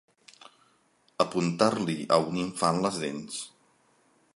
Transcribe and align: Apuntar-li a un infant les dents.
Apuntar-li 1.25 1.99
a 2.17 2.21
un 2.33 2.43
infant 2.49 2.85
les 2.87 2.99
dents. 3.05 3.41